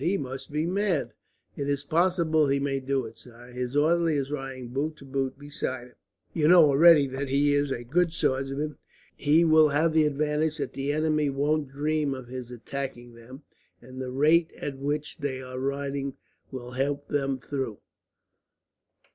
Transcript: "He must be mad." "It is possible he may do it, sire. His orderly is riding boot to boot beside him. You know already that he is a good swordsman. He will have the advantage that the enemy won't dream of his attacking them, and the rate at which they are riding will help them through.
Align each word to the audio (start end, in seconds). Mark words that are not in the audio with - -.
"He 0.03 0.17
must 0.17 0.51
be 0.51 0.65
mad." 0.65 1.13
"It 1.55 1.69
is 1.69 1.83
possible 1.83 2.47
he 2.47 2.59
may 2.59 2.79
do 2.79 3.05
it, 3.05 3.19
sire. 3.19 3.51
His 3.51 3.75
orderly 3.75 4.15
is 4.15 4.31
riding 4.31 4.69
boot 4.69 4.97
to 4.97 5.05
boot 5.05 5.37
beside 5.37 5.89
him. 5.89 5.95
You 6.33 6.47
know 6.47 6.65
already 6.65 7.05
that 7.05 7.29
he 7.29 7.53
is 7.53 7.69
a 7.69 7.83
good 7.83 8.11
swordsman. 8.11 8.77
He 9.15 9.45
will 9.45 9.69
have 9.69 9.93
the 9.93 10.07
advantage 10.07 10.57
that 10.57 10.73
the 10.73 10.91
enemy 10.91 11.29
won't 11.29 11.69
dream 11.69 12.15
of 12.15 12.29
his 12.29 12.49
attacking 12.49 13.13
them, 13.13 13.43
and 13.79 14.01
the 14.01 14.09
rate 14.09 14.49
at 14.59 14.79
which 14.79 15.17
they 15.19 15.39
are 15.39 15.59
riding 15.59 16.15
will 16.49 16.71
help 16.71 17.07
them 17.07 17.37
through. 17.39 17.77